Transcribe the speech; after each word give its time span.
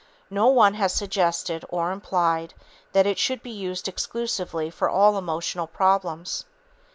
No 0.31 0.47
one 0.47 0.73
has 0.73 0.95
suggested 0.95 1.63
or 1.69 1.91
implied 1.91 2.55
that 2.91 3.05
it 3.05 3.19
should 3.19 3.43
be 3.43 3.51
used 3.51 3.87
exclusively 3.87 4.71
for 4.71 4.89
all 4.89 5.15
emotional 5.15 5.67
problems. 5.67 6.43